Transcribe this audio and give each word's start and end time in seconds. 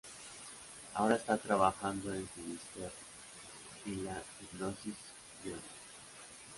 Ahora 0.95 1.15
está 1.15 1.37
trabajando 1.37 2.11
en 2.11 2.27
Finisterre 2.29 2.91
y 3.85 3.97
la 3.97 4.19
hipnosis 4.41 4.95
Guiones. 5.43 5.61